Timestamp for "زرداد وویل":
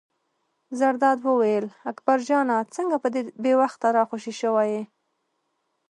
0.79-1.65